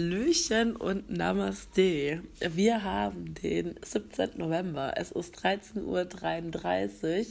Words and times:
Hallöchen 0.00 0.76
und 0.76 1.10
Namaste. 1.10 2.22
Wir 2.40 2.82
haben 2.82 3.34
den 3.34 3.74
17. 3.82 4.30
November. 4.38 4.94
Es 4.96 5.10
ist 5.10 5.36
13.33 5.36 7.18
Uhr 7.18 7.26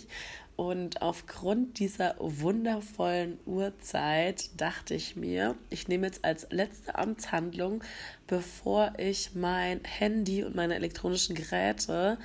und 0.55 1.01
aufgrund 1.01 1.79
dieser 1.79 2.13
wundervollen 2.19 3.39
Uhrzeit 3.47 4.51
dachte 4.55 4.93
ich 4.93 5.15
mir, 5.15 5.55
ich 5.71 5.87
nehme 5.87 6.05
jetzt 6.05 6.23
als 6.23 6.45
letzte 6.51 6.93
Amtshandlung, 6.93 7.83
bevor 8.27 8.93
ich 8.99 9.33
mein 9.33 9.81
Handy 9.83 10.43
und 10.43 10.55
meine 10.55 10.75
elektronischen 10.75 11.33
Geräte 11.33 12.19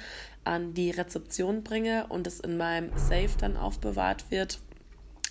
an 0.44 0.74
die 0.74 0.90
Rezeption 0.90 1.62
bringe 1.62 2.06
und 2.08 2.26
es 2.26 2.40
in 2.40 2.58
meinem 2.58 2.90
Safe 2.98 3.30
dann 3.38 3.56
aufbewahrt 3.56 4.30
wird, 4.30 4.58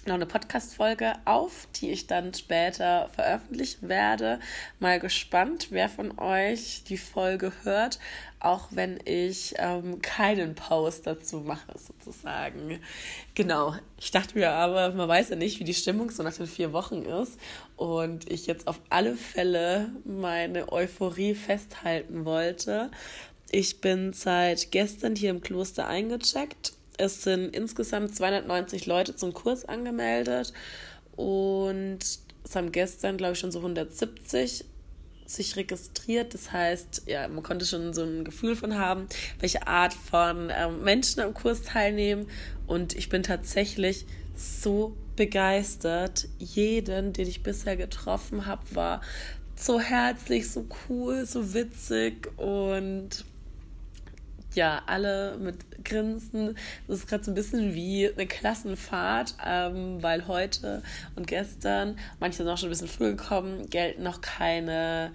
noch 0.08 0.16
eine 0.16 0.26
Podcast-Folge 0.26 1.14
auf, 1.26 1.68
die 1.76 1.92
ich 1.92 2.08
dann 2.08 2.34
später 2.34 3.10
veröffentlichen 3.14 3.90
werde. 3.90 4.40
Mal 4.80 5.00
gespannt, 5.00 5.68
wer 5.70 5.90
von 5.90 6.18
euch 6.20 6.84
die 6.88 6.98
Folge 6.98 7.54
hört, 7.64 8.00
auch 8.40 8.68
wenn 8.72 9.00
ich 9.06 9.56
ähm, 9.58 10.02
keinen 10.02 10.56
Post 10.56 11.08
dazu 11.08 11.38
mache, 11.38 11.78
sozusagen. 11.78 12.80
Genau. 13.36 13.76
Ich 14.00 14.12
dachte 14.12 14.38
mir 14.38 14.52
aber, 14.52 14.92
man 14.92 15.08
weiß 15.08 15.30
ja 15.30 15.36
nicht, 15.36 15.60
wie 15.60 15.64
die 15.64 15.74
Stimmung 15.74 16.12
so 16.12 16.24
nach 16.24 16.34
den 16.34 16.48
vier 16.48 16.74
Wochen 16.74 17.04
ist. 17.04 17.40
Und 17.78 18.30
ich 18.30 18.46
jetzt 18.46 18.68
auf 18.68 18.80
alle 18.90 19.16
Fälle 19.16 19.92
meine 20.04 20.72
Euphorie 20.72 21.36
festhalten 21.36 22.26
wollte. 22.26 22.92
Ich 23.50 23.82
bin 23.82 24.14
seit 24.14 24.72
gestern 24.72 25.16
hier 25.16 25.30
im 25.30 25.42
Kloster 25.42 25.88
eingecheckt 25.88 26.74
es 26.98 27.24
sind 27.24 27.56
insgesamt 27.56 28.16
290 28.16 28.86
Leute 28.86 29.16
zum 29.16 29.34
Kurs 29.34 29.66
angemeldet 29.66 30.54
und 31.16 32.00
es 32.44 32.56
haben 32.56 32.72
gestern, 32.72 33.18
glaube 33.18 33.34
ich, 33.34 33.40
schon 33.40 33.52
so 33.52 33.60
170 33.60 34.66
sich 35.26 35.56
registriert. 35.56 36.34
Das 36.34 36.52
heißt, 36.52 37.04
ja, 37.06 37.28
man 37.28 37.44
konnte 37.44 37.66
schon 37.66 37.94
so 37.94 38.04
ein 38.04 38.24
Gefühl 38.24 38.56
von 38.56 38.78
haben, 38.78 39.08
welche 39.40 39.68
Art 39.68 39.94
von 39.94 40.52
ähm, 40.56 40.84
Menschen 40.84 41.22
am 41.22 41.34
Kurs 41.34 41.64
teilnehmen. 41.64 42.28
Und 42.68 42.96
ich 42.96 43.10
bin 43.10 43.24
tatsächlich 43.24 44.06
so 44.36 44.96
begeistert. 45.16 46.28
Jeden, 46.40 47.14
den 47.14 47.28
ich 47.28 47.44
bisher 47.44 47.78
getroffen 47.78 48.46
habe, 48.46 48.64
war 48.74 49.02
so 49.56 49.80
herzlich, 49.80 50.50
so 50.50 50.66
cool, 50.90 51.26
so 51.26 51.54
witzig 51.54 52.30
und 52.38 53.26
ja, 54.56 54.82
alle 54.86 55.38
mit 55.38 55.84
Grinsen. 55.84 56.58
Das 56.88 57.00
ist 57.00 57.08
gerade 57.08 57.24
so 57.24 57.32
ein 57.32 57.36
bisschen 57.36 57.74
wie 57.74 58.10
eine 58.10 58.28
Klassenfahrt, 58.28 59.36
ähm, 59.46 60.02
weil 60.02 60.28
heute 60.28 60.82
und 61.16 61.28
gestern, 61.28 61.98
manche 62.20 62.38
sind 62.38 62.48
auch 62.48 62.58
schon 62.58 62.70
ein 62.70 62.72
bisschen 62.72 62.88
früh 62.88 63.12
gekommen, 63.12 63.70
gelten 63.70 64.04
noch 64.04 64.22
keine, 64.22 65.12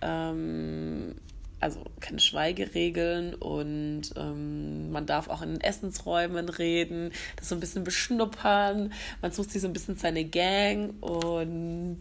ähm, 0.00 1.14
also 1.60 1.80
keine 2.00 2.18
Schweigeregeln 2.18 3.34
und 3.34 4.02
ähm, 4.16 4.90
man 4.90 5.06
darf 5.06 5.28
auch 5.28 5.42
in 5.42 5.50
den 5.50 5.60
Essensräumen 5.60 6.48
reden, 6.48 7.12
das 7.36 7.48
so 7.48 7.54
ein 7.54 7.60
bisschen 7.60 7.84
beschnuppern. 7.84 8.92
Man 9.20 9.32
sucht 9.32 9.50
sich 9.50 9.62
so 9.62 9.68
ein 9.68 9.72
bisschen 9.72 9.96
seine 9.96 10.24
Gang 10.24 10.94
und 11.02 12.00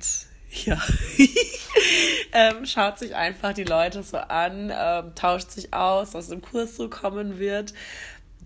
ja, 0.52 0.82
ähm, 2.34 2.66
schaut 2.66 3.00
sich 3.00 3.16
einfach 3.16 3.54
die 3.54 3.64
Leute 3.64 4.04
so 4.04 4.18
an, 4.18 4.72
ähm, 4.74 5.16
tauscht 5.16 5.52
sich 5.52 5.74
aus, 5.74 6.14
was 6.14 6.30
im 6.30 6.42
Kurs 6.42 6.76
so 6.76 6.90
kommen 6.90 7.40
wird. 7.40 7.74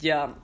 Ja, 0.02 0.36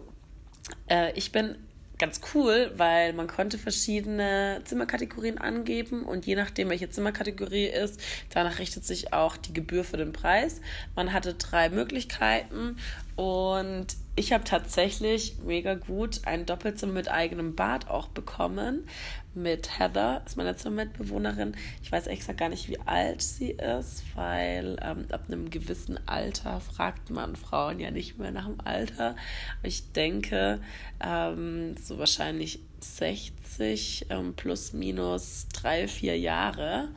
äh, 0.89 1.13
ich 1.13 1.31
bin 1.31 1.55
ganz 2.01 2.19
cool, 2.33 2.71
weil 2.77 3.13
man 3.13 3.27
konnte 3.27 3.59
verschiedene 3.59 4.61
Zimmerkategorien 4.65 5.37
angeben 5.37 6.03
und 6.03 6.25
je 6.25 6.35
nachdem, 6.35 6.69
welche 6.69 6.89
Zimmerkategorie 6.89 7.67
ist, 7.67 8.01
danach 8.33 8.57
richtet 8.57 8.83
sich 8.85 9.13
auch 9.13 9.37
die 9.37 9.53
Gebühr 9.53 9.83
für 9.83 9.97
den 9.97 10.11
Preis. 10.11 10.61
Man 10.95 11.13
hatte 11.13 11.35
drei 11.35 11.69
Möglichkeiten 11.69 12.77
und 13.15 13.85
ich 14.15 14.33
habe 14.33 14.43
tatsächlich 14.43 15.37
mega 15.45 15.75
gut 15.75 16.21
ein 16.25 16.45
Doppelzimmer 16.45 16.91
mit 16.91 17.09
eigenem 17.09 17.55
Bad 17.55 17.89
auch 17.89 18.09
bekommen. 18.09 18.85
Mit 19.33 19.79
Heather, 19.79 20.21
ist 20.25 20.35
meine 20.35 20.57
Zimmermitbewohnerin. 20.57 21.55
Ich 21.81 21.89
weiß 21.89 22.07
ehrlich 22.07 22.19
gesagt 22.19 22.39
gar 22.39 22.49
nicht, 22.49 22.67
wie 22.67 22.79
alt 22.81 23.21
sie 23.21 23.51
ist, 23.51 24.03
weil 24.15 24.75
ähm, 24.81 25.05
ab 25.11 25.23
einem 25.27 25.49
gewissen 25.49 25.97
Alter 26.09 26.59
fragt 26.59 27.09
man 27.09 27.37
Frauen 27.37 27.79
ja 27.79 27.91
nicht 27.91 28.19
mehr 28.19 28.31
nach 28.31 28.47
dem 28.47 28.59
Alter. 28.59 29.15
ich 29.63 29.93
denke, 29.93 30.59
ähm, 30.99 31.77
so 31.81 31.97
wahrscheinlich 31.97 32.59
60 32.81 34.07
ähm, 34.09 34.33
plus 34.33 34.73
minus 34.73 35.47
drei, 35.53 35.87
vier 35.87 36.19
Jahre. 36.19 36.89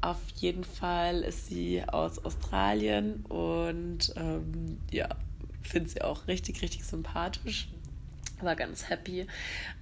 Auf 0.00 0.20
jeden 0.36 0.64
Fall 0.64 1.20
ist 1.20 1.48
sie 1.48 1.82
aus 1.86 2.24
Australien 2.24 3.24
und 3.26 4.14
ähm, 4.16 4.78
ja, 4.90 5.08
finde 5.68 5.88
sie 5.88 6.02
auch 6.02 6.26
richtig, 6.28 6.62
richtig 6.62 6.84
sympathisch. 6.84 7.68
War 8.42 8.54
ganz 8.54 8.90
happy, 8.90 9.26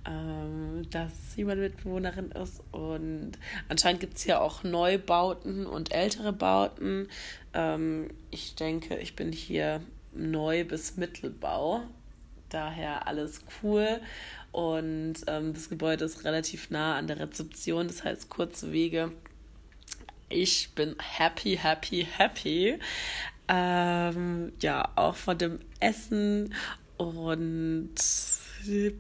ähm, 0.07 0.89
dass 0.91 1.11
sie 1.35 1.43
meine 1.43 1.63
Mitbewohnerin 1.63 2.31
ist. 2.31 2.63
Und 2.71 3.33
anscheinend 3.69 4.01
gibt 4.01 4.17
es 4.17 4.23
hier 4.23 4.41
auch 4.41 4.63
Neubauten 4.63 5.67
und 5.67 5.93
ältere 5.93 6.33
Bauten. 6.33 7.09
Ähm, 7.53 8.11
ich 8.31 8.55
denke, 8.55 8.97
ich 8.99 9.17
bin 9.17 9.33
hier 9.33 9.81
neu 10.13 10.65
bis 10.65 10.97
Mittelbau. 10.97 11.83
Daher 12.49 13.09
alles 13.09 13.41
cool. 13.63 14.01
Und 14.53 15.15
ähm, 15.27 15.53
das 15.53 15.69
Gebäude 15.69 16.05
ist 16.05 16.25
relativ 16.25 16.71
nah 16.71 16.97
an 16.97 17.09
der 17.09 17.19
Rezeption, 17.19 17.89
das 17.89 18.05
heißt 18.05 18.31
kurze 18.31 18.71
Wege. 18.71 19.11
Ich 20.29 20.71
bin 20.77 20.95
happy, 21.01 21.57
happy, 21.57 22.07
happy. 22.17 22.79
Ähm, 23.49 24.53
ja, 24.61 24.89
auch 24.97 25.17
von 25.17 25.37
dem 25.37 25.59
Essen 25.81 26.55
und 26.97 27.95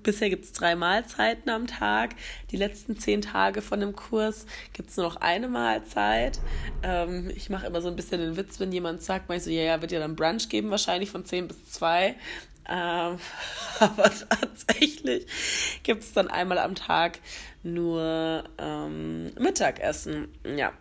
bisher 0.02 0.30
gibt 0.30 0.44
es 0.44 0.52
drei 0.52 0.76
Mahlzeiten 0.76 1.50
am 1.50 1.66
Tag. 1.66 2.14
Die 2.50 2.56
letzten 2.56 2.98
zehn 2.98 3.22
Tage 3.22 3.62
von 3.62 3.80
dem 3.80 3.94
Kurs 3.96 4.46
gibt 4.72 4.90
es 4.90 4.96
nur 4.96 5.06
noch 5.06 5.16
eine 5.16 5.48
Mahlzeit. 5.48 6.38
Ähm, 6.82 7.30
ich 7.34 7.50
mache 7.50 7.66
immer 7.66 7.80
so 7.80 7.88
ein 7.88 7.96
bisschen 7.96 8.20
den 8.20 8.36
Witz, 8.36 8.60
wenn 8.60 8.72
jemand 8.72 9.02
sagt, 9.02 9.30
ich 9.32 9.42
so, 9.42 9.50
ja, 9.50 9.62
ja, 9.62 9.80
wird 9.80 9.92
ja 9.92 10.00
dann 10.00 10.16
Brunch 10.16 10.48
geben, 10.48 10.70
wahrscheinlich 10.70 11.10
von 11.10 11.24
zehn 11.24 11.48
bis 11.48 11.64
zwei. 11.70 12.16
Ähm, 12.68 13.18
aber 13.78 14.10
tatsächlich 14.28 15.26
gibt 15.82 16.02
es 16.02 16.12
dann 16.12 16.28
einmal 16.28 16.58
am 16.58 16.74
Tag 16.74 17.18
nur 17.62 18.44
ähm, 18.58 19.32
Mittagessen. 19.38 20.28
Ja. 20.56 20.72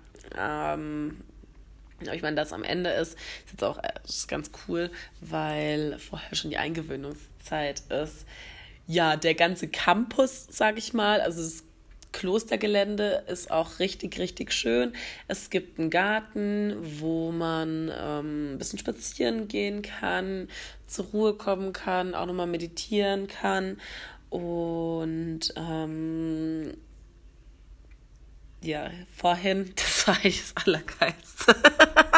Ich 2.14 2.22
meine, 2.22 2.36
das 2.36 2.54
am 2.54 2.64
Ende 2.64 2.90
ist, 2.90 3.14
ist 3.14 3.52
jetzt 3.52 3.64
auch 3.64 3.78
äh, 3.78 3.92
ist 4.08 4.28
ganz 4.28 4.52
cool, 4.68 4.90
weil 5.22 5.98
vorher 6.00 6.36
schon 6.36 6.52
die 6.52 6.58
Eingewöhnungszeit 6.58 7.82
ist. 7.90 8.26
Ja, 8.88 9.16
der 9.16 9.36
ganze 9.36 9.68
Campus, 9.68 10.48
sage 10.50 10.80
ich 10.80 10.94
mal, 10.94 11.22
also 11.22 11.42
das 11.42 11.64
Klostergelände 12.14 13.24
ist 13.28 13.52
auch 13.52 13.80
richtig, 13.80 14.18
richtig 14.20 14.54
schön. 14.54 14.94
Es 15.28 15.50
gibt 15.50 15.80
einen 15.80 15.90
Garten, 15.90 16.76
wo 16.80 17.32
man 17.32 17.92
ähm, 17.98 18.54
ein 18.54 18.58
bisschen 18.58 18.80
spazieren 18.80 19.50
gehen 19.50 19.82
kann, 19.82 20.48
zur 20.88 21.06
Ruhe 21.06 21.34
kommen 21.34 21.74
kann, 21.74 22.16
auch 22.16 22.26
nochmal 22.26 22.48
meditieren 22.48 23.28
kann. 23.28 23.78
Und 24.30 25.54
ähm, 25.56 26.78
ja, 28.64 28.90
vorhin, 29.16 29.74
das 29.76 30.08
war 30.08 30.16
eigentlich 30.16 30.42
das 30.42 30.66
Allergeilste. 30.66 31.56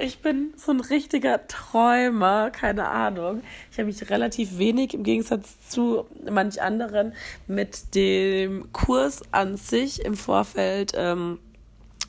Ich 0.00 0.20
bin 0.20 0.54
so 0.56 0.72
ein 0.72 0.80
richtiger 0.80 1.46
Träumer, 1.48 2.50
keine 2.50 2.88
Ahnung. 2.88 3.42
Ich 3.70 3.78
habe 3.78 3.86
mich 3.86 4.08
relativ 4.10 4.56
wenig 4.56 4.94
im 4.94 5.02
Gegensatz 5.02 5.68
zu 5.68 6.06
manch 6.30 6.62
anderen 6.62 7.14
mit 7.46 7.94
dem 7.94 8.72
Kurs 8.72 9.22
an 9.32 9.56
sich 9.56 10.04
im 10.04 10.14
Vorfeld 10.16 10.92
ähm, 10.94 11.40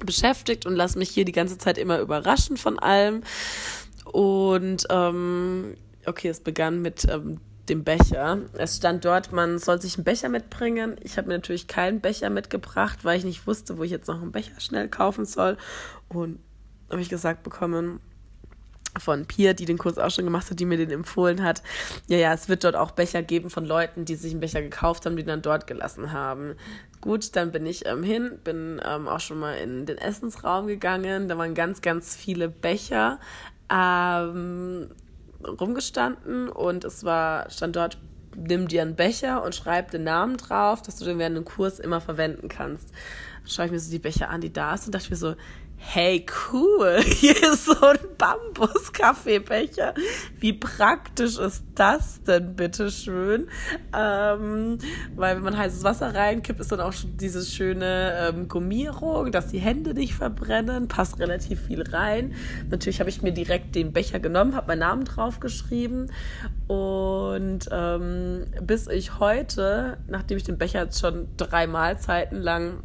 beschäftigt 0.05 0.65
und 0.65 0.75
lasse 0.75 0.99
mich 0.99 1.09
hier 1.09 1.25
die 1.25 1.31
ganze 1.31 1.57
Zeit 1.57 1.77
immer 1.77 1.99
überraschen 1.99 2.57
von 2.57 2.79
allem. 2.79 3.23
Und 4.05 4.85
ähm, 4.89 5.75
okay, 6.05 6.29
es 6.29 6.39
begann 6.41 6.81
mit 6.81 7.05
ähm, 7.09 7.39
dem 7.69 7.83
Becher. 7.83 8.39
Es 8.53 8.77
stand 8.77 9.05
dort, 9.05 9.31
man 9.31 9.59
soll 9.59 9.81
sich 9.81 9.95
einen 9.95 10.03
Becher 10.03 10.29
mitbringen. 10.29 10.95
Ich 11.01 11.17
habe 11.17 11.27
mir 11.27 11.35
natürlich 11.35 11.67
keinen 11.67 12.01
Becher 12.01 12.29
mitgebracht, 12.29 12.99
weil 13.03 13.17
ich 13.17 13.25
nicht 13.25 13.47
wusste, 13.47 13.77
wo 13.77 13.83
ich 13.83 13.91
jetzt 13.91 14.07
noch 14.07 14.21
einen 14.21 14.31
Becher 14.31 14.59
schnell 14.59 14.89
kaufen 14.89 15.25
soll. 15.25 15.57
Und 16.07 16.39
habe 16.89 17.01
ich 17.01 17.09
gesagt 17.09 17.43
bekommen 17.43 17.99
von 18.97 19.25
Pia, 19.25 19.53
die 19.53 19.65
den 19.65 19.77
Kurs 19.77 19.97
auch 19.97 20.09
schon 20.09 20.25
gemacht 20.25 20.49
hat, 20.49 20.59
die 20.59 20.65
mir 20.65 20.77
den 20.77 20.89
empfohlen 20.89 21.43
hat. 21.43 21.61
Ja, 22.07 22.17
ja, 22.17 22.33
es 22.33 22.49
wird 22.49 22.63
dort 22.63 22.75
auch 22.75 22.91
Becher 22.91 23.21
geben 23.21 23.49
von 23.49 23.65
Leuten, 23.65 24.05
die 24.05 24.15
sich 24.15 24.31
einen 24.31 24.39
Becher 24.39 24.61
gekauft 24.61 25.05
haben, 25.05 25.15
die 25.15 25.23
dann 25.23 25.41
dort 25.41 25.67
gelassen 25.67 26.11
haben. 26.11 26.55
Gut, 27.01 27.35
dann 27.35 27.51
bin 27.51 27.65
ich 27.65 27.85
ähm, 27.85 28.03
hin, 28.03 28.39
bin 28.43 28.81
ähm, 28.83 29.07
auch 29.07 29.19
schon 29.19 29.39
mal 29.39 29.53
in 29.53 29.85
den 29.85 29.97
Essensraum 29.97 30.67
gegangen. 30.67 31.27
Da 31.27 31.37
waren 31.37 31.53
ganz, 31.53 31.81
ganz 31.81 32.15
viele 32.15 32.49
Becher. 32.49 33.19
Ähm, 33.71 34.89
rumgestanden 35.43 36.49
und 36.49 36.83
es 36.83 37.03
war, 37.03 37.49
stand 37.49 37.75
dort 37.75 37.97
nimm 38.35 38.67
dir 38.67 38.81
einen 38.81 38.95
Becher 38.95 39.43
und 39.43 39.55
schreib 39.55 39.91
den 39.91 40.03
Namen 40.03 40.37
drauf, 40.37 40.81
dass 40.81 40.97
du 40.97 41.05
den 41.05 41.19
während 41.19 41.35
dem 41.35 41.45
Kurs 41.45 41.79
immer 41.79 42.01
verwenden 42.01 42.47
kannst. 42.47 42.91
Dann 43.41 43.49
schaue 43.49 43.65
ich 43.65 43.71
mir 43.71 43.79
so 43.79 43.91
die 43.91 43.99
Becher 43.99 44.29
an, 44.29 44.41
die 44.41 44.53
da 44.53 44.77
sind, 44.77 44.87
und 44.87 44.95
dachte 44.95 45.09
mir 45.09 45.17
so, 45.17 45.35
hey, 45.81 46.25
cool, 46.51 47.01
hier 47.03 47.35
ist 47.35 47.65
so 47.65 47.75
ein 47.81 47.97
Bambus-Kaffeebecher. 48.17 49.93
Wie 50.39 50.53
praktisch 50.53 51.37
ist 51.37 51.63
das 51.73 52.21
denn, 52.23 52.55
bitteschön? 52.55 53.47
Ähm, 53.97 54.77
weil 55.15 55.37
wenn 55.37 55.43
man 55.43 55.57
heißes 55.57 55.83
Wasser 55.83 56.13
reinkippt, 56.13 56.59
ist 56.59 56.71
dann 56.71 56.81
auch 56.81 56.93
schon 56.93 57.17
diese 57.17 57.43
schöne 57.43 58.29
ähm, 58.29 58.47
Gummierung, 58.47 59.31
dass 59.31 59.47
die 59.47 59.59
Hände 59.59 59.93
nicht 59.93 60.13
verbrennen, 60.13 60.87
passt 60.87 61.17
relativ 61.19 61.61
viel 61.61 61.81
rein. 61.81 62.35
Natürlich 62.69 62.99
habe 62.99 63.09
ich 63.09 63.21
mir 63.21 63.31
direkt 63.31 63.73
den 63.75 63.93
Becher 63.93 64.19
genommen, 64.19 64.55
habe 64.55 64.67
meinen 64.67 64.79
Namen 64.79 65.05
draufgeschrieben 65.05 66.11
und 66.67 67.69
ähm, 67.71 68.45
bis 68.61 68.87
ich 68.87 69.19
heute, 69.19 69.97
nachdem 70.07 70.37
ich 70.37 70.43
den 70.43 70.57
Becher 70.57 70.83
jetzt 70.83 70.99
schon 70.99 71.29
drei 71.37 71.65
Mahlzeiten 71.67 72.39
lang 72.41 72.83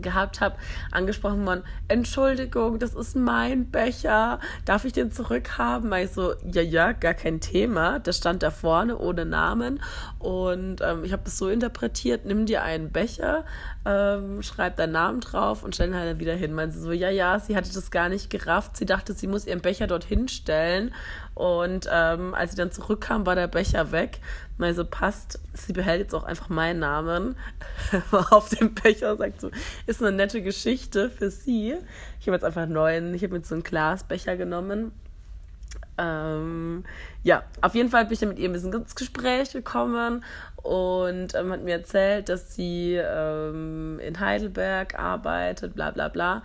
gehabt 0.00 0.40
habe, 0.40 0.56
angesprochen 0.90 1.44
worden, 1.46 1.62
Entschuldigung, 1.88 2.78
das 2.78 2.94
ist 2.94 3.16
mein 3.16 3.70
Becher, 3.70 4.40
darf 4.64 4.84
ich 4.84 4.92
den 4.92 5.10
zurückhaben? 5.12 5.92
Ich 5.94 6.10
so, 6.10 6.34
ja, 6.44 6.62
ja, 6.62 6.92
gar 6.92 7.14
kein 7.14 7.40
Thema. 7.40 7.98
Der 7.98 8.12
stand 8.12 8.42
da 8.42 8.50
vorne 8.50 8.98
ohne 8.98 9.26
Namen 9.26 9.82
und 10.18 10.80
ähm, 10.80 11.04
ich 11.04 11.12
habe 11.12 11.22
das 11.24 11.38
so 11.38 11.48
interpretiert, 11.48 12.24
nimm 12.24 12.46
dir 12.46 12.62
einen 12.62 12.90
Becher, 12.90 13.44
ähm, 13.84 14.42
schreib 14.42 14.76
deinen 14.76 14.92
Namen 14.92 15.20
drauf 15.20 15.62
und 15.62 15.74
stell 15.74 15.88
ihn 15.88 15.94
halt 15.94 16.18
wieder 16.18 16.34
hin. 16.34 16.52
Meinte 16.52 16.78
so, 16.78 16.92
ja, 16.92 17.10
ja, 17.10 17.38
sie 17.38 17.56
hatte 17.56 17.72
das 17.72 17.90
gar 17.90 18.08
nicht 18.08 18.30
gerafft. 18.30 18.76
Sie 18.76 18.86
dachte, 18.86 19.14
sie 19.14 19.26
muss 19.26 19.46
ihren 19.46 19.60
Becher 19.60 19.86
dorthin 19.86 20.28
stellen 20.28 20.92
und 21.40 21.88
ähm, 21.90 22.34
als 22.34 22.50
sie 22.50 22.58
dann 22.58 22.70
zurückkam, 22.70 23.24
war 23.24 23.34
der 23.34 23.46
Becher 23.46 23.92
weg. 23.92 24.18
Meinte 24.58 24.76
so, 24.76 24.84
passt, 24.84 25.40
sie 25.54 25.72
behält 25.72 26.00
jetzt 26.00 26.14
auch 26.14 26.24
einfach 26.24 26.50
meinen 26.50 26.80
Namen 26.80 27.34
auf 28.12 28.50
dem 28.50 28.74
Becher, 28.74 29.16
sagt 29.16 29.40
so, 29.40 29.50
ist 29.86 30.02
eine 30.02 30.14
nette 30.14 30.42
Geschichte 30.42 31.08
für 31.08 31.30
sie. 31.30 31.76
Ich 32.20 32.26
habe 32.26 32.36
jetzt 32.36 32.44
einfach 32.44 32.60
einen 32.60 32.74
neuen, 32.74 33.14
ich 33.14 33.22
habe 33.22 33.38
mir 33.38 33.42
so 33.42 33.54
einen 33.54 33.64
Glasbecher 33.64 34.36
genommen. 34.36 34.92
Ähm, 35.96 36.84
ja, 37.22 37.42
auf 37.62 37.74
jeden 37.74 37.88
Fall 37.88 38.04
bin 38.04 38.12
ich 38.12 38.18
dann 38.18 38.28
mit 38.28 38.38
ihr 38.38 38.50
ein 38.50 38.52
bisschen 38.52 38.74
ins 38.74 38.94
Gespräch 38.94 39.52
gekommen 39.52 40.22
und 40.56 41.34
ähm, 41.34 41.52
hat 41.52 41.62
mir 41.62 41.76
erzählt, 41.76 42.28
dass 42.28 42.54
sie 42.54 42.96
ähm, 42.96 43.98
in 44.00 44.20
Heidelberg 44.20 44.98
arbeitet, 44.98 45.74
bla 45.74 45.90
bla 45.90 46.08
bla. 46.08 46.42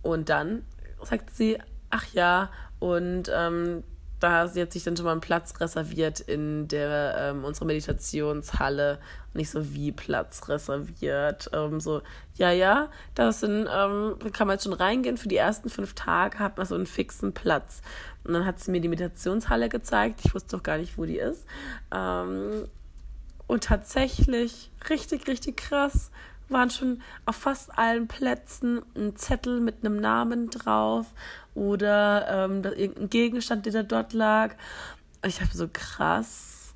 Und 0.00 0.30
dann 0.30 0.64
sagt 1.02 1.28
sie, 1.28 1.58
ach 1.90 2.06
ja, 2.14 2.48
und 2.78 3.30
ähm, 3.34 3.84
da 4.20 4.46
sie 4.48 4.62
hat 4.62 4.72
sich 4.72 4.84
dann 4.84 4.96
schon 4.96 5.06
mal 5.06 5.12
einen 5.12 5.20
Platz 5.20 5.58
reserviert 5.60 6.20
in 6.20 6.68
der 6.68 7.16
ähm, 7.18 7.44
unserer 7.44 7.66
Meditationshalle 7.66 8.98
nicht 9.34 9.50
so 9.50 9.74
wie 9.74 9.92
Platz 9.92 10.48
reserviert. 10.48 11.50
Ähm, 11.52 11.80
so, 11.80 12.02
ja, 12.34 12.50
ja, 12.50 12.90
das 13.14 13.40
sind, 13.40 13.68
ähm, 13.72 14.16
da 14.18 14.30
kann 14.32 14.46
man 14.46 14.54
jetzt 14.54 14.64
schon 14.64 14.72
reingehen. 14.72 15.16
Für 15.16 15.28
die 15.28 15.36
ersten 15.36 15.70
fünf 15.70 15.94
Tage 15.94 16.38
hat 16.38 16.56
man 16.56 16.66
so 16.66 16.74
einen 16.74 16.86
fixen 16.86 17.32
Platz. 17.32 17.82
Und 18.24 18.32
dann 18.34 18.44
hat 18.44 18.60
sie 18.60 18.70
mir 18.70 18.80
die 18.80 18.88
Meditationshalle 18.88 19.68
gezeigt. 19.68 20.20
Ich 20.24 20.34
wusste 20.34 20.56
doch 20.56 20.62
gar 20.62 20.78
nicht, 20.78 20.98
wo 20.98 21.04
die 21.04 21.18
ist. 21.18 21.46
Ähm, 21.94 22.66
und 23.46 23.64
tatsächlich, 23.64 24.70
richtig, 24.88 25.26
richtig 25.26 25.56
krass, 25.56 26.10
waren 26.50 26.70
schon 26.70 27.02
auf 27.26 27.36
fast 27.36 27.76
allen 27.78 28.08
Plätzen 28.08 28.82
ein 28.94 29.16
Zettel 29.16 29.60
mit 29.60 29.84
einem 29.84 30.00
Namen 30.00 30.50
drauf 30.50 31.06
oder 31.54 32.26
ähm, 32.28 32.62
irgendein 32.64 33.10
Gegenstand, 33.10 33.66
der 33.66 33.72
da 33.72 33.82
dort 33.82 34.12
lag. 34.12 34.54
Ich 35.24 35.40
habe 35.40 35.52
so 35.52 35.68
krass, 35.72 36.74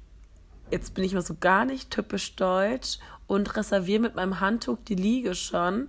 jetzt 0.71 0.95
bin 0.95 1.05
ich 1.05 1.15
mal 1.15 1.23
so 1.23 1.35
gar 1.39 1.65
nicht 1.65 1.91
typisch 1.91 2.37
deutsch 2.37 2.99
und 3.27 3.57
reserviere 3.57 4.01
mit 4.01 4.15
meinem 4.15 4.41
Handtuch 4.41 4.79
die 4.87 4.95
Liege 4.95 5.35
schon. 5.35 5.89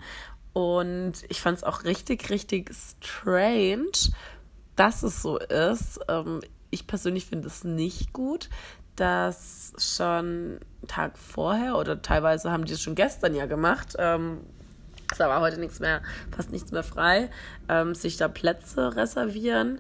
Und 0.54 1.14
ich 1.28 1.42
fand 1.42 1.58
es 1.58 1.64
auch 1.64 1.84
richtig, 1.84 2.30
richtig 2.30 2.72
strange, 2.74 4.14
dass 4.76 5.04
es 5.04 5.22
so 5.22 5.38
ist. 5.38 6.00
Ähm, 6.08 6.42
ich 6.70 6.88
persönlich 6.88 7.26
finde 7.26 7.48
es 7.48 7.64
nicht 7.64 8.14
gut, 8.14 8.50
dass 8.96 9.74
schon 9.78 10.60
Tag 10.88 11.18
vorher 11.18 11.78
oder 11.78 12.02
teilweise 12.02 12.52
haben 12.52 12.66
die 12.66 12.74
es 12.74 12.82
schon 12.82 12.96
gestern 12.96 13.36
ja 13.36 13.46
gemacht. 13.46 13.96
Ähm, 13.98 14.42
es 15.12 15.20
war 15.20 15.40
heute 15.42 15.60
nichts 15.60 15.80
mehr, 15.80 16.02
fast 16.36 16.52
nichts 16.52 16.72
mehr 16.72 16.84
frei, 16.84 17.30
ähm, 17.70 17.94
sich 17.94 18.18
da 18.18 18.28
Plätze 18.28 18.96
reservieren, 18.96 19.80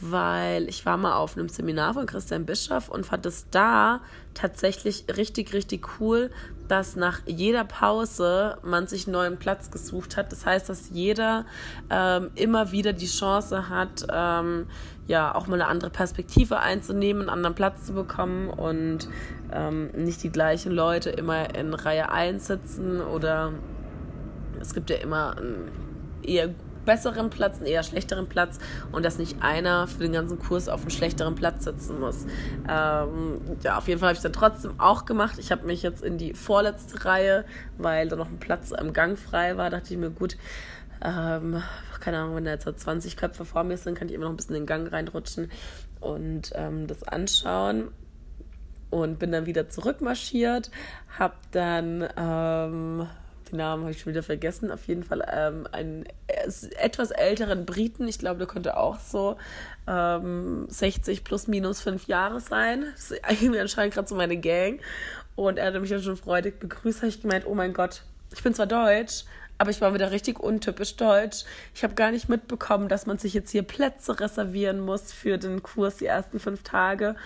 weil 0.00 0.68
ich 0.68 0.84
war 0.84 0.96
mal 0.96 1.14
auf 1.14 1.36
einem 1.36 1.48
Seminar 1.48 1.94
von 1.94 2.06
Christian 2.06 2.44
Bischoff 2.44 2.88
und 2.88 3.06
fand 3.06 3.24
es 3.26 3.48
da 3.50 4.00
tatsächlich 4.34 5.04
richtig, 5.16 5.52
richtig 5.54 6.00
cool, 6.00 6.30
dass 6.68 6.96
nach 6.96 7.20
jeder 7.26 7.64
Pause 7.64 8.58
man 8.62 8.86
sich 8.86 9.06
einen 9.06 9.14
neuen 9.14 9.36
Platz 9.38 9.70
gesucht 9.70 10.16
hat. 10.16 10.32
Das 10.32 10.44
heißt, 10.44 10.68
dass 10.68 10.90
jeder 10.90 11.46
ähm, 11.90 12.30
immer 12.34 12.72
wieder 12.72 12.92
die 12.92 13.06
Chance 13.06 13.68
hat, 13.68 14.06
ähm, 14.12 14.66
ja, 15.06 15.34
auch 15.34 15.46
mal 15.46 15.54
eine 15.54 15.68
andere 15.68 15.90
Perspektive 15.90 16.58
einzunehmen, 16.58 17.22
einen 17.22 17.30
anderen 17.30 17.54
Platz 17.54 17.86
zu 17.86 17.92
bekommen 17.94 18.50
und 18.50 19.08
ähm, 19.52 19.90
nicht 19.92 20.22
die 20.22 20.30
gleichen 20.30 20.72
Leute 20.72 21.10
immer 21.10 21.54
in 21.54 21.72
Reihe 21.72 22.10
1 22.10 22.46
sitzen 22.46 23.00
oder 23.00 23.52
es 24.60 24.74
gibt 24.74 24.90
ja 24.90 24.96
immer 24.96 25.36
eher 26.22 26.50
besseren 26.86 27.28
Platz, 27.28 27.58
einen 27.58 27.66
eher 27.66 27.82
schlechteren 27.82 28.26
Platz 28.26 28.58
und 28.92 29.04
dass 29.04 29.18
nicht 29.18 29.42
einer 29.42 29.86
für 29.86 29.98
den 29.98 30.12
ganzen 30.12 30.38
Kurs 30.38 30.68
auf 30.70 30.80
einen 30.80 30.90
schlechteren 30.90 31.34
Platz 31.34 31.64
sitzen 31.64 32.00
muss. 32.00 32.24
Ähm, 32.68 33.40
ja, 33.62 33.76
auf 33.76 33.88
jeden 33.88 34.00
Fall 34.00 34.08
habe 34.08 34.14
ich 34.14 34.18
es 34.18 34.22
dann 34.22 34.32
trotzdem 34.32 34.80
auch 34.80 35.04
gemacht. 35.04 35.38
Ich 35.38 35.52
habe 35.52 35.66
mich 35.66 35.82
jetzt 35.82 36.02
in 36.02 36.16
die 36.16 36.32
vorletzte 36.32 37.04
Reihe, 37.04 37.44
weil 37.76 38.08
da 38.08 38.16
noch 38.16 38.28
ein 38.28 38.38
Platz 38.38 38.72
am 38.72 38.94
Gang 38.94 39.18
frei 39.18 39.58
war, 39.58 39.68
dachte 39.68 39.92
ich 39.92 40.00
mir, 40.00 40.10
gut, 40.10 40.38
ähm, 41.04 41.62
keine 42.00 42.18
Ahnung, 42.18 42.36
wenn 42.36 42.44
da 42.44 42.52
jetzt 42.52 42.64
20 42.64 43.16
Köpfe 43.16 43.44
vor 43.44 43.64
mir 43.64 43.76
sind, 43.76 43.98
kann 43.98 44.08
ich 44.08 44.14
immer 44.14 44.24
noch 44.24 44.32
ein 44.32 44.36
bisschen 44.36 44.54
in 44.54 44.62
den 44.62 44.66
Gang 44.66 44.90
reinrutschen 44.90 45.50
und 46.00 46.52
ähm, 46.54 46.86
das 46.86 47.02
anschauen 47.02 47.88
und 48.90 49.18
bin 49.18 49.32
dann 49.32 49.46
wieder 49.46 49.68
zurückmarschiert, 49.68 50.70
habe 51.18 51.34
dann 51.50 52.08
ähm, 52.16 53.08
den 53.50 53.58
Namen 53.58 53.82
habe 53.82 53.92
ich 53.92 54.00
schon 54.00 54.12
wieder 54.12 54.22
vergessen, 54.22 54.70
auf 54.70 54.86
jeden 54.86 55.04
Fall 55.04 55.24
ähm, 55.32 55.66
einen 55.70 56.04
etwas 56.78 57.10
älteren 57.10 57.66
Briten, 57.66 58.08
ich 58.08 58.18
glaube, 58.18 58.38
der 58.38 58.46
könnte 58.46 58.76
auch 58.76 58.98
so 58.98 59.36
ähm, 59.86 60.66
60 60.68 61.24
plus 61.24 61.46
minus 61.46 61.80
fünf 61.80 62.06
Jahre 62.06 62.40
sein. 62.40 62.84
Das 62.92 63.10
ist 63.10 63.24
eigentlich 63.24 63.60
anscheinend 63.60 63.94
gerade 63.94 64.08
so 64.08 64.14
meine 64.14 64.36
Gang. 64.36 64.80
Und 65.34 65.58
er 65.58 65.66
hat 65.66 65.80
mich 65.80 65.90
dann 65.90 66.02
schon 66.02 66.16
freudig 66.16 66.58
begrüßt, 66.58 67.00
habe 67.00 67.08
ich 67.08 67.20
gemeint, 67.20 67.46
oh 67.46 67.54
mein 67.54 67.74
Gott, 67.74 68.02
ich 68.34 68.42
bin 68.42 68.54
zwar 68.54 68.66
deutsch, 68.66 69.24
aber 69.58 69.70
ich 69.70 69.80
war 69.80 69.94
wieder 69.94 70.10
richtig 70.10 70.40
untypisch 70.40 70.96
deutsch. 70.96 71.44
Ich 71.74 71.84
habe 71.84 71.94
gar 71.94 72.10
nicht 72.10 72.28
mitbekommen, 72.28 72.88
dass 72.88 73.06
man 73.06 73.18
sich 73.18 73.34
jetzt 73.34 73.50
hier 73.50 73.62
Plätze 73.62 74.18
reservieren 74.20 74.80
muss 74.80 75.12
für 75.12 75.38
den 75.38 75.62
Kurs 75.62 75.96
die 75.96 76.06
ersten 76.06 76.40
fünf 76.40 76.62
Tage. 76.62 77.16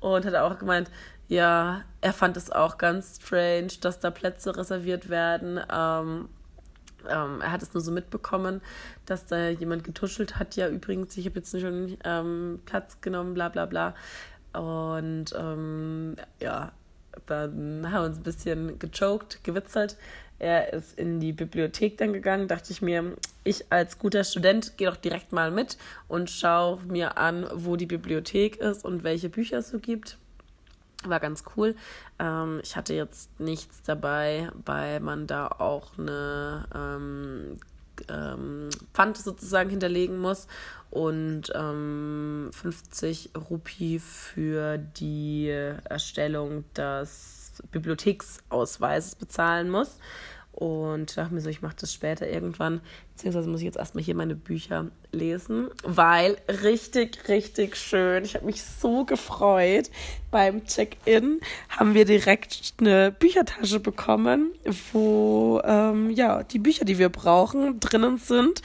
Und 0.00 0.24
hat 0.24 0.34
auch 0.34 0.58
gemeint, 0.58 0.90
ja, 1.28 1.82
er 2.00 2.12
fand 2.12 2.36
es 2.36 2.50
auch 2.50 2.76
ganz 2.76 3.20
strange, 3.22 3.72
dass 3.80 4.00
da 4.00 4.10
Plätze 4.10 4.56
reserviert 4.56 5.08
werden. 5.08 5.60
Ähm, 5.72 6.28
ähm, 7.08 7.40
er 7.40 7.52
hat 7.52 7.62
es 7.62 7.74
nur 7.74 7.80
so 7.80 7.92
mitbekommen, 7.92 8.60
dass 9.06 9.26
da 9.26 9.48
jemand 9.48 9.84
getuschelt 9.84 10.38
hat. 10.38 10.56
Ja, 10.56 10.68
übrigens, 10.68 11.16
ich 11.16 11.26
habe 11.26 11.38
jetzt 11.38 11.58
schon 11.58 11.96
ähm, 12.04 12.60
Platz 12.66 13.00
genommen, 13.00 13.34
bla 13.34 13.48
bla 13.48 13.66
bla. 13.66 13.94
Und 14.52 15.26
ähm, 15.38 16.16
ja, 16.40 16.72
dann 17.26 17.90
haben 17.90 18.02
wir 18.02 18.08
uns 18.08 18.18
ein 18.18 18.22
bisschen 18.22 18.78
gechoked, 18.78 19.42
gewitzelt. 19.44 19.96
Er 20.38 20.72
ist 20.72 20.98
in 20.98 21.20
die 21.20 21.32
Bibliothek 21.32 21.98
dann 21.98 22.14
gegangen, 22.14 22.48
dachte 22.48 22.72
ich 22.72 22.80
mir, 22.80 23.14
ich 23.44 23.70
als 23.70 23.98
guter 23.98 24.24
Student 24.24 24.78
gehe 24.78 24.88
doch 24.88 24.96
direkt 24.96 25.32
mal 25.32 25.50
mit 25.50 25.76
und 26.08 26.30
schaue 26.30 26.82
mir 26.84 27.18
an, 27.18 27.46
wo 27.52 27.76
die 27.76 27.86
Bibliothek 27.86 28.56
ist 28.56 28.84
und 28.84 29.04
welche 29.04 29.28
Bücher 29.28 29.58
es 29.58 29.68
so 29.68 29.78
gibt. 29.78 30.16
War 31.04 31.20
ganz 31.20 31.44
cool. 31.56 31.74
Ähm, 32.18 32.60
ich 32.62 32.76
hatte 32.76 32.94
jetzt 32.94 33.40
nichts 33.40 33.82
dabei, 33.82 34.50
weil 34.66 35.00
man 35.00 35.26
da 35.26 35.46
auch 35.46 35.98
eine 35.98 36.66
ähm, 36.74 37.58
ähm, 38.08 38.68
Pfand 38.92 39.16
sozusagen 39.16 39.70
hinterlegen 39.70 40.18
muss 40.18 40.46
und 40.90 41.52
ähm, 41.54 42.50
50 42.52 43.30
Rupi 43.50 43.98
für 43.98 44.78
die 44.78 45.48
Erstellung 45.48 46.64
des 46.74 47.62
Bibliotheksausweises 47.70 49.14
bezahlen 49.14 49.70
muss. 49.70 49.98
Und 50.60 51.16
dachte 51.16 51.32
mir 51.32 51.40
so, 51.40 51.48
ich 51.48 51.62
mache 51.62 51.76
das 51.80 51.94
später 51.94 52.28
irgendwann. 52.28 52.82
Beziehungsweise 53.14 53.48
muss 53.48 53.60
ich 53.60 53.64
jetzt 53.64 53.78
erstmal 53.78 54.04
hier 54.04 54.14
meine 54.14 54.34
Bücher 54.34 54.88
lesen, 55.10 55.70
weil 55.84 56.36
richtig, 56.62 57.28
richtig 57.28 57.76
schön. 57.76 58.26
Ich 58.26 58.34
habe 58.34 58.44
mich 58.44 58.62
so 58.62 59.06
gefreut. 59.06 59.90
Beim 60.30 60.66
Check-in 60.66 61.40
haben 61.70 61.94
wir 61.94 62.04
direkt 62.04 62.74
eine 62.78 63.10
Büchertasche 63.10 63.80
bekommen, 63.80 64.52
wo 64.92 65.62
ähm, 65.64 66.10
ja 66.10 66.42
die 66.42 66.58
Bücher, 66.58 66.84
die 66.84 66.98
wir 66.98 67.08
brauchen, 67.08 67.80
drinnen 67.80 68.18
sind. 68.18 68.60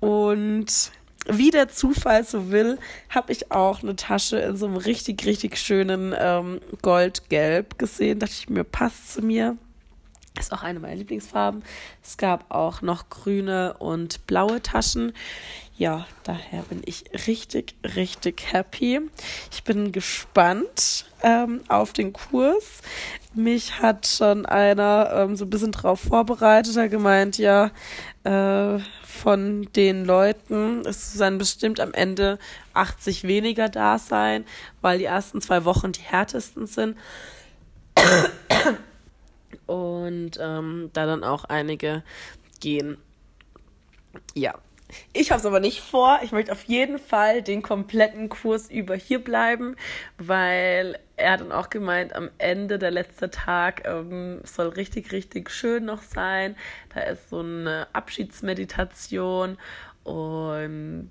Und 0.00 0.90
wie 1.28 1.52
der 1.52 1.68
Zufall 1.68 2.24
so 2.24 2.50
will, 2.50 2.76
habe 3.08 3.30
ich 3.30 3.52
auch 3.52 3.84
eine 3.84 3.94
Tasche 3.94 4.38
in 4.38 4.56
so 4.56 4.66
einem 4.66 4.78
richtig, 4.78 5.24
richtig 5.24 5.58
schönen 5.58 6.12
ähm, 6.18 6.60
Goldgelb 6.82 7.78
gesehen. 7.78 8.18
Dachte 8.18 8.34
ich 8.36 8.48
mir, 8.48 8.64
passt 8.64 9.12
zu 9.12 9.22
mir. 9.22 9.56
Ist 10.38 10.52
auch 10.52 10.62
eine 10.62 10.80
meiner 10.80 10.94
Lieblingsfarben. 10.94 11.62
Es 12.02 12.16
gab 12.16 12.50
auch 12.50 12.82
noch 12.82 13.08
grüne 13.08 13.74
und 13.78 14.26
blaue 14.26 14.62
Taschen. 14.62 15.12
Ja, 15.78 16.06
daher 16.24 16.62
bin 16.62 16.82
ich 16.86 17.04
richtig, 17.26 17.74
richtig 17.94 18.52
happy. 18.52 19.00
Ich 19.52 19.62
bin 19.62 19.92
gespannt 19.92 21.04
ähm, 21.22 21.60
auf 21.68 21.92
den 21.92 22.14
Kurs. 22.14 22.80
Mich 23.34 23.80
hat 23.80 24.06
schon 24.06 24.46
einer 24.46 25.10
ähm, 25.12 25.36
so 25.36 25.44
ein 25.44 25.50
bisschen 25.50 25.72
drauf 25.72 26.00
vorbereitet, 26.00 26.76
hat 26.76 26.90
gemeint, 26.90 27.36
ja, 27.36 27.70
äh, 28.24 28.78
von 29.02 29.68
den 29.74 30.04
Leuten, 30.04 30.82
es 30.86 31.18
werden 31.18 31.38
bestimmt 31.38 31.80
am 31.80 31.92
Ende 31.92 32.38
80 32.74 33.24
weniger 33.24 33.68
da 33.68 33.98
sein, 33.98 34.44
weil 34.82 34.98
die 34.98 35.04
ersten 35.04 35.40
zwei 35.40 35.64
Wochen 35.64 35.92
die 35.92 36.02
härtesten 36.02 36.66
sind. 36.66 36.96
Und 40.06 40.38
ähm, 40.40 40.90
da 40.92 41.06
dann 41.06 41.24
auch 41.24 41.44
einige 41.44 42.02
gehen. 42.60 42.98
Ja, 44.34 44.54
ich 45.12 45.30
habe 45.30 45.40
es 45.40 45.46
aber 45.46 45.60
nicht 45.60 45.80
vor. 45.80 46.20
Ich 46.22 46.32
möchte 46.32 46.52
auf 46.52 46.64
jeden 46.64 46.98
Fall 46.98 47.42
den 47.42 47.62
kompletten 47.62 48.28
Kurs 48.28 48.70
über 48.70 48.94
hier 48.94 49.22
bleiben, 49.22 49.76
weil 50.18 50.98
er 51.16 51.32
hat 51.32 51.40
dann 51.40 51.52
auch 51.52 51.70
gemeint, 51.70 52.14
am 52.14 52.30
Ende 52.38 52.78
der 52.78 52.90
letzte 52.90 53.30
Tag 53.30 53.82
ähm, 53.86 54.40
soll 54.44 54.68
richtig, 54.68 55.12
richtig 55.12 55.50
schön 55.50 55.84
noch 55.84 56.02
sein. 56.02 56.56
Da 56.94 57.00
ist 57.00 57.30
so 57.30 57.40
eine 57.40 57.88
Abschiedsmeditation 57.92 59.58
und 60.04 61.10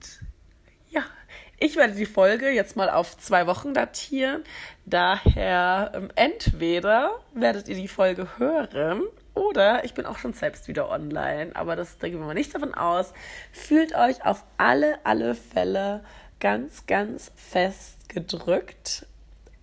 ich 1.59 1.75
werde 1.75 1.93
die 1.93 2.05
Folge 2.05 2.49
jetzt 2.49 2.75
mal 2.75 2.89
auf 2.89 3.17
zwei 3.17 3.47
Wochen 3.47 3.73
datieren. 3.73 4.43
Daher 4.85 5.91
ähm, 5.95 6.09
entweder 6.15 7.19
werdet 7.33 7.67
ihr 7.67 7.75
die 7.75 7.87
Folge 7.87 8.37
hören 8.37 9.03
oder 9.33 9.83
ich 9.85 9.93
bin 9.93 10.05
auch 10.05 10.17
schon 10.17 10.33
selbst 10.33 10.67
wieder 10.67 10.89
online, 10.89 11.55
aber 11.55 11.75
das 11.75 11.97
da 11.97 12.07
gehen 12.07 12.19
wir 12.19 12.25
mal 12.25 12.33
nicht 12.33 12.53
davon 12.53 12.73
aus. 12.73 13.13
Fühlt 13.51 13.95
euch 13.95 14.25
auf 14.25 14.43
alle, 14.57 14.99
alle 15.05 15.35
Fälle 15.35 16.03
ganz, 16.39 16.85
ganz 16.85 17.31
fest 17.35 18.09
gedrückt 18.09 19.05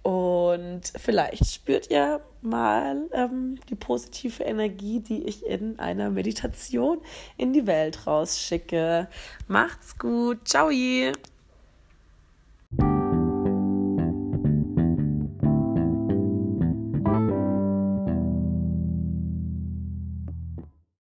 und 0.03 0.83
vielleicht 0.97 1.47
spürt 1.47 1.91
ihr 1.91 2.21
mal 2.41 3.09
ähm, 3.13 3.61
die 3.71 3.77
positive 3.77 4.43
Energie, 4.43 4.99
die 5.01 5.23
ich 5.25 5.47
in 5.47 5.79
einer 5.79 6.11
Meditation 6.11 7.01
in 7.37 7.53
die 7.53 7.67
Welt 7.67 8.07
rausschicke. 8.07 9.09
Macht's 9.47 9.97
gut. 9.97 10.49
Ciao. 10.49 10.71